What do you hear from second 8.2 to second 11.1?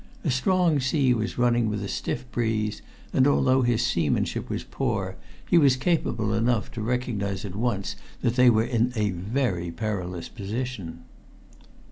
that they were in a very perilous position.